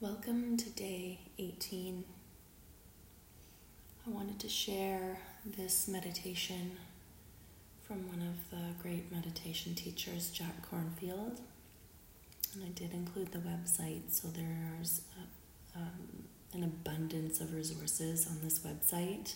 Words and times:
Welcome 0.00 0.56
to 0.58 0.70
day 0.70 1.18
18. 1.40 2.04
I 4.06 4.10
wanted 4.10 4.38
to 4.38 4.48
share 4.48 5.18
this 5.44 5.88
meditation 5.88 6.76
from 7.82 8.06
one 8.06 8.20
of 8.20 8.48
the 8.56 8.80
great 8.80 9.10
meditation 9.10 9.74
teachers, 9.74 10.30
Jack 10.30 10.70
Kornfield. 10.70 11.40
And 12.54 12.62
I 12.64 12.68
did 12.76 12.92
include 12.94 13.32
the 13.32 13.40
website, 13.40 14.02
so 14.12 14.28
there's 14.28 15.00
a, 15.74 15.78
um, 15.80 16.22
an 16.52 16.62
abundance 16.62 17.40
of 17.40 17.52
resources 17.52 18.28
on 18.28 18.38
this 18.40 18.60
website. 18.60 19.34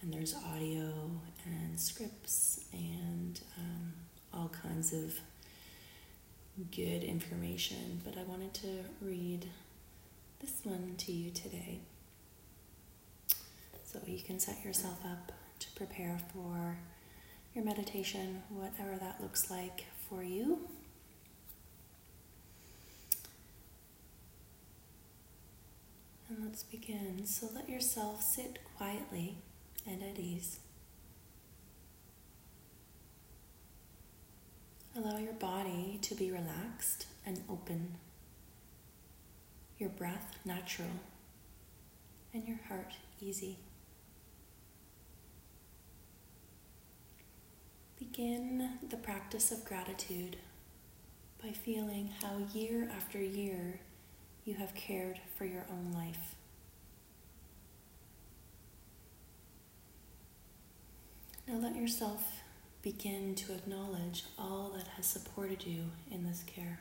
And 0.00 0.10
there's 0.10 0.34
audio 0.36 0.90
and 1.44 1.78
scripts 1.78 2.64
and 2.72 3.38
um, 3.58 3.92
all 4.32 4.48
kinds 4.48 4.94
of 4.94 5.20
good 6.74 7.04
information. 7.04 8.00
But 8.02 8.16
I 8.16 8.22
wanted 8.22 8.54
to 8.54 8.68
read 9.02 9.44
this 10.40 10.60
one 10.64 10.94
to 10.98 11.12
you 11.12 11.30
today. 11.30 11.80
So 13.84 14.00
you 14.06 14.22
can 14.22 14.38
set 14.38 14.64
yourself 14.64 14.98
up 15.04 15.32
to 15.60 15.70
prepare 15.72 16.18
for 16.32 16.78
your 17.54 17.64
meditation, 17.64 18.42
whatever 18.50 18.96
that 18.98 19.20
looks 19.20 19.50
like 19.50 19.86
for 20.08 20.22
you. 20.22 20.68
And 26.28 26.44
let's 26.44 26.64
begin. 26.64 27.24
So 27.24 27.48
let 27.54 27.68
yourself 27.68 28.22
sit 28.22 28.58
quietly 28.76 29.38
and 29.86 30.02
at 30.02 30.18
ease. 30.18 30.58
Allow 34.96 35.18
your 35.18 35.34
body 35.34 35.98
to 36.02 36.14
be 36.14 36.30
relaxed 36.30 37.06
and 37.24 37.42
open 37.48 37.96
your 39.78 39.90
breath 39.90 40.38
natural, 40.44 40.88
and 42.32 42.46
your 42.46 42.58
heart 42.68 42.94
easy. 43.20 43.58
Begin 47.98 48.78
the 48.88 48.96
practice 48.96 49.52
of 49.52 49.64
gratitude 49.64 50.36
by 51.42 51.50
feeling 51.50 52.10
how 52.22 52.38
year 52.54 52.90
after 52.94 53.18
year 53.22 53.80
you 54.44 54.54
have 54.54 54.74
cared 54.74 55.20
for 55.36 55.44
your 55.44 55.66
own 55.70 55.92
life. 55.92 56.34
Now 61.46 61.58
let 61.58 61.76
yourself 61.76 62.42
begin 62.82 63.34
to 63.34 63.52
acknowledge 63.52 64.24
all 64.38 64.72
that 64.76 64.86
has 64.96 65.06
supported 65.06 65.64
you 65.66 65.84
in 66.10 66.26
this 66.26 66.42
care. 66.46 66.80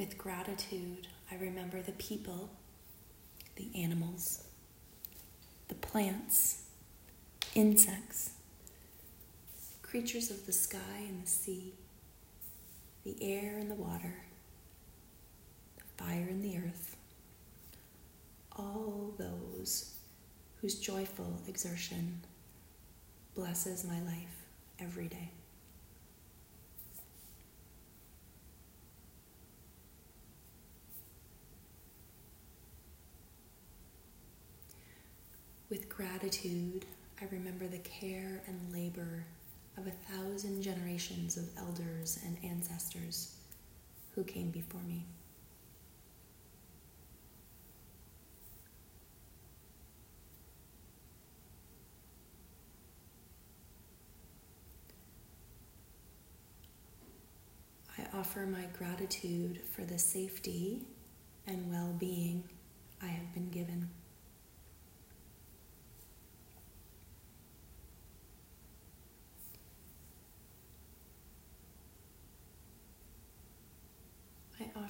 With 0.00 0.16
gratitude, 0.16 1.08
I 1.30 1.34
remember 1.34 1.82
the 1.82 1.92
people, 1.92 2.48
the 3.56 3.68
animals, 3.76 4.44
the 5.68 5.74
plants, 5.74 6.62
insects, 7.54 8.30
creatures 9.82 10.30
of 10.30 10.46
the 10.46 10.52
sky 10.52 11.02
and 11.06 11.22
the 11.22 11.26
sea, 11.26 11.74
the 13.04 13.14
air 13.20 13.58
and 13.58 13.70
the 13.70 13.74
water, 13.74 14.14
the 15.76 16.02
fire 16.02 16.28
and 16.30 16.42
the 16.42 16.56
earth, 16.56 16.96
all 18.56 19.12
those 19.18 19.96
whose 20.62 20.76
joyful 20.76 21.42
exertion 21.46 22.22
blesses 23.34 23.84
my 23.84 24.00
life 24.00 24.46
every 24.78 25.08
day. 25.08 25.28
With 35.70 35.88
gratitude, 35.88 36.84
I 37.22 37.26
remember 37.30 37.68
the 37.68 37.78
care 37.78 38.42
and 38.48 38.72
labor 38.72 39.24
of 39.78 39.86
a 39.86 39.92
thousand 40.12 40.62
generations 40.62 41.36
of 41.36 41.48
elders 41.56 42.18
and 42.26 42.36
ancestors 42.42 43.36
who 44.16 44.24
came 44.24 44.50
before 44.50 44.80
me. 44.82 45.06
I 57.96 58.18
offer 58.18 58.44
my 58.44 58.64
gratitude 58.76 59.60
for 59.72 59.82
the 59.82 60.00
safety 60.00 60.82
and 61.46 61.70
well 61.70 61.94
being 61.96 62.42
I 63.00 63.06
have 63.06 63.32
been 63.34 63.50
given. 63.50 63.88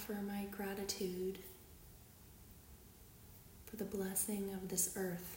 Offer 0.00 0.16
my 0.26 0.46
gratitude 0.50 1.38
for 3.66 3.76
the 3.76 3.84
blessing 3.84 4.50
of 4.54 4.68
this 4.70 4.94
earth 4.96 5.36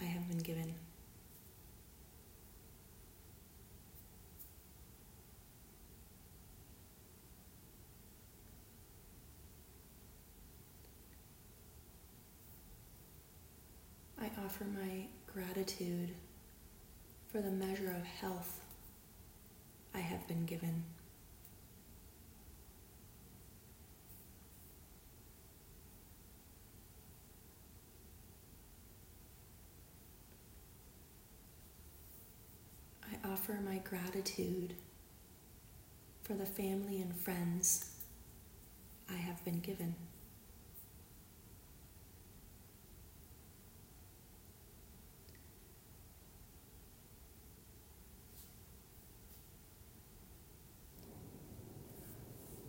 I 0.00 0.04
have 0.04 0.28
been 0.28 0.38
given. 0.38 0.74
I 14.20 14.28
offer 14.44 14.64
my 14.64 15.06
gratitude 15.32 16.10
for 17.30 17.40
the 17.40 17.50
measure 17.50 17.94
of 17.96 18.04
health 18.04 18.60
I 19.94 20.00
have 20.00 20.26
been 20.26 20.46
given. 20.46 20.82
Offer 33.32 33.58
my 33.64 33.78
gratitude 33.78 34.74
for 36.22 36.34
the 36.34 36.44
family 36.44 37.00
and 37.00 37.16
friends 37.16 37.92
I 39.10 39.16
have 39.16 39.42
been 39.42 39.60
given. 39.60 39.94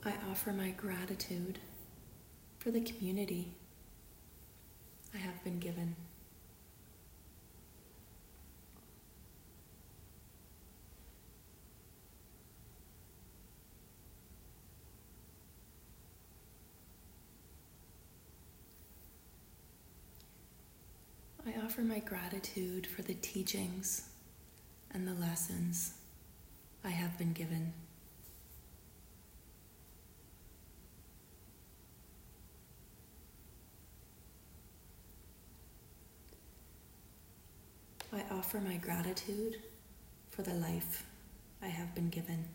I 0.06 0.14
offer 0.32 0.54
my 0.54 0.70
gratitude 0.70 1.60
for 2.60 2.72
the 2.72 2.82
community 2.82 3.54
I 5.14 5.18
have 5.18 5.44
been 5.44 5.60
given. 5.60 5.98
I 21.46 21.63
offer 21.74 21.82
my 21.82 21.98
gratitude 22.02 22.86
for 22.86 23.02
the 23.02 23.16
teachings 23.16 24.10
and 24.92 25.08
the 25.08 25.14
lessons 25.14 25.96
I 26.84 26.90
have 26.90 27.18
been 27.18 27.34
given. 27.34 27.74
I 38.14 38.22
offer 38.30 38.60
my 38.60 38.76
gratitude 38.76 39.58
for 40.30 40.44
the 40.44 40.54
life 40.54 41.08
I 41.60 41.70
have 41.70 41.96
been 41.96 42.10
given. 42.10 42.46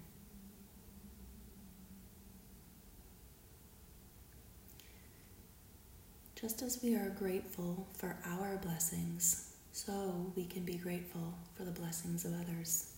Just 6.40 6.62
as 6.62 6.80
we 6.84 6.94
are 6.94 7.10
grateful 7.18 7.88
for 7.94 8.16
our 8.24 8.58
blessings, 8.58 9.54
so 9.72 10.30
we 10.36 10.44
can 10.44 10.62
be 10.62 10.76
grateful 10.76 11.34
for 11.56 11.64
the 11.64 11.72
blessings 11.72 12.24
of 12.24 12.32
others. 12.32 12.92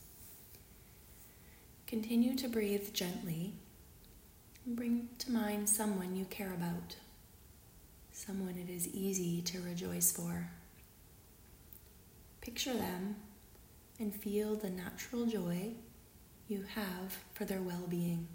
Continue 1.87 2.37
to 2.37 2.49
breathe 2.49 2.93
gently 2.93 3.55
and 4.67 4.77
bring 4.77 5.09
to 5.21 5.33
mind 5.33 5.71
someone 5.71 6.15
you 6.15 6.27
care 6.27 6.53
about, 6.53 6.97
someone 8.13 8.57
it 8.59 8.71
is 8.71 8.89
easy 8.89 9.41
to 9.41 9.63
rejoice 9.63 10.13
for. 10.13 10.51
Picture 12.43 12.75
them 12.75 13.17
and 13.99 14.15
feel 14.15 14.55
the 14.55 14.69
natural 14.69 15.25
joy 15.25 15.71
you 16.47 16.67
have 16.75 17.17
for 17.33 17.47
their 17.47 17.63
well 17.63 17.87
being, 17.89 18.29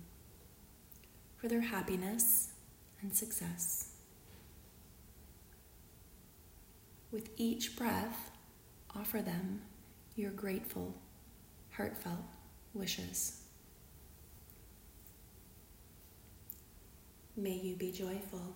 for 1.38 1.48
their 1.48 1.62
happiness 1.62 2.50
and 3.04 3.16
success. 3.16 3.95
With 7.16 7.30
each 7.38 7.78
breath, 7.78 8.30
offer 8.94 9.22
them 9.22 9.62
your 10.18 10.32
grateful, 10.32 10.94
heartfelt 11.72 12.26
wishes. 12.74 13.42
May 17.38 17.54
you 17.54 17.78
be 17.78 17.94
joyful. 17.94 18.54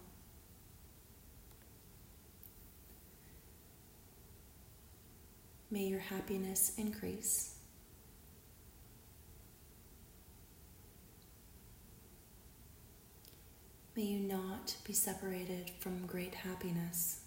May 5.72 5.84
your 5.86 6.02
happiness 6.02 6.74
increase. 6.78 7.56
May 13.96 14.04
you 14.04 14.20
not 14.20 14.76
be 14.86 14.92
separated 14.92 15.72
from 15.80 16.06
great 16.06 16.36
happiness. 16.36 17.22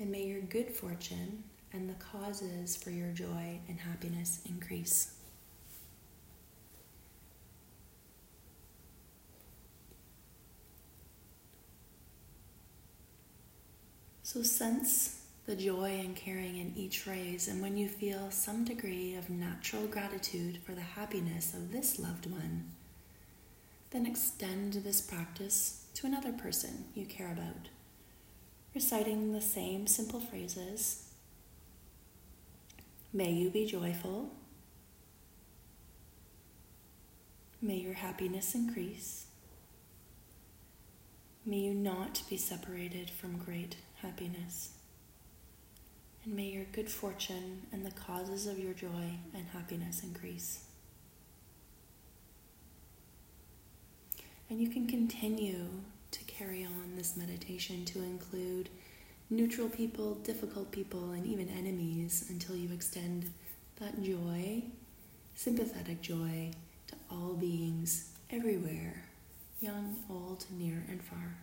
And 0.00 0.10
may 0.10 0.24
your 0.24 0.40
good 0.40 0.70
fortune 0.70 1.44
and 1.72 1.88
the 1.88 1.94
causes 1.94 2.74
for 2.74 2.90
your 2.90 3.12
joy 3.12 3.60
and 3.68 3.78
happiness 3.78 4.40
increase. 4.48 5.12
So 14.22 14.42
sense 14.42 15.20
the 15.46 15.56
joy 15.56 16.00
and 16.02 16.16
caring 16.16 16.56
in 16.58 16.72
each 16.76 17.06
raise, 17.06 17.48
and 17.48 17.60
when 17.60 17.76
you 17.76 17.88
feel 17.88 18.30
some 18.30 18.64
degree 18.64 19.16
of 19.16 19.28
natural 19.28 19.86
gratitude 19.86 20.60
for 20.64 20.72
the 20.72 20.80
happiness 20.80 21.52
of 21.52 21.72
this 21.72 21.98
loved 21.98 22.26
one, 22.26 22.70
then 23.90 24.06
extend 24.06 24.74
this 24.74 25.00
practice 25.00 25.84
to 25.94 26.06
another 26.06 26.32
person 26.32 26.84
you 26.94 27.04
care 27.04 27.32
about, 27.32 27.68
reciting 28.74 29.32
the 29.32 29.40
same 29.40 29.86
simple 29.86 30.20
phrases. 30.20 31.08
May 33.12 33.32
you 33.32 33.50
be 33.50 33.66
joyful. 33.66 34.30
May 37.60 37.76
your 37.76 37.94
happiness 37.94 38.54
increase. 38.54 39.26
May 41.44 41.58
you 41.58 41.74
not 41.74 42.22
be 42.30 42.36
separated 42.36 43.10
from 43.10 43.38
great 43.38 43.76
happiness. 43.96 44.70
And 46.24 46.34
may 46.34 46.46
your 46.46 46.64
good 46.72 46.88
fortune 46.88 47.66
and 47.72 47.84
the 47.84 47.90
causes 47.90 48.46
of 48.46 48.58
your 48.58 48.74
joy 48.74 49.18
and 49.34 49.46
happiness 49.52 50.02
increase. 50.02 50.64
And 54.48 54.60
you 54.60 54.68
can 54.68 54.86
continue 54.86 55.66
carry 56.40 56.64
on 56.64 56.96
this 56.96 57.18
meditation 57.18 57.84
to 57.84 57.98
include 58.02 58.70
neutral 59.28 59.68
people, 59.68 60.14
difficult 60.14 60.72
people, 60.72 61.10
and 61.10 61.26
even 61.26 61.46
enemies 61.50 62.24
until 62.30 62.56
you 62.56 62.72
extend 62.72 63.30
that 63.78 64.02
joy, 64.02 64.62
sympathetic 65.34 66.00
joy, 66.00 66.50
to 66.86 66.94
all 67.10 67.34
beings 67.34 68.12
everywhere, 68.30 69.04
young, 69.60 69.94
old, 70.08 70.46
near, 70.56 70.82
and 70.88 71.02
far. 71.02 71.36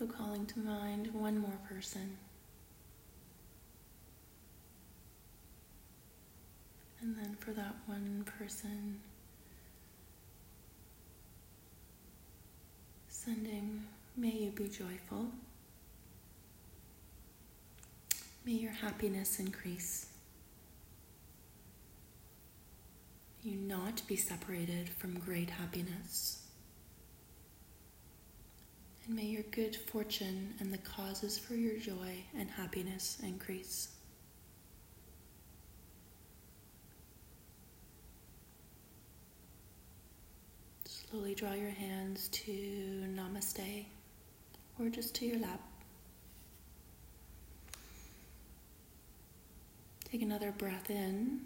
So, 0.00 0.06
calling 0.06 0.46
to 0.46 0.58
mind 0.60 1.12
one 1.12 1.36
more 1.36 1.58
person. 1.68 2.16
And 7.02 7.14
then 7.18 7.36
for 7.38 7.50
that 7.52 7.74
one 7.84 8.24
person, 8.24 8.98
sending, 13.10 13.84
may 14.16 14.30
you 14.30 14.50
be 14.52 14.68
joyful. 14.68 15.32
May 18.46 18.52
your 18.52 18.72
happiness 18.72 19.38
increase. 19.38 20.06
May 23.44 23.50
you 23.50 23.58
not 23.58 24.00
be 24.06 24.16
separated 24.16 24.88
from 24.88 25.18
great 25.18 25.50
happiness 25.50 26.49
and 29.10 29.16
may 29.18 29.24
your 29.24 29.42
good 29.50 29.74
fortune 29.74 30.54
and 30.60 30.72
the 30.72 30.78
causes 30.78 31.36
for 31.36 31.54
your 31.54 31.76
joy 31.78 32.22
and 32.38 32.48
happiness 32.48 33.18
increase. 33.24 33.88
Slowly 40.84 41.34
draw 41.34 41.54
your 41.54 41.70
hands 41.70 42.28
to 42.28 42.52
Namaste 43.16 43.86
or 44.78 44.88
just 44.90 45.12
to 45.16 45.26
your 45.26 45.40
lap. 45.40 45.60
Take 50.04 50.22
another 50.22 50.52
breath 50.52 50.88
in 50.88 51.40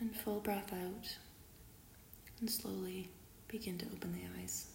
and 0.00 0.16
full 0.16 0.40
breath 0.40 0.72
out, 0.72 1.16
and 2.40 2.50
slowly 2.50 3.08
begin 3.48 3.76
to 3.78 3.86
open 3.86 4.12
the 4.12 4.40
eyes. 4.40 4.68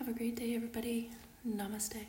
Have 0.00 0.08
a 0.08 0.12
great 0.14 0.36
day, 0.36 0.54
everybody. 0.54 1.10
Namaste. 1.46 2.06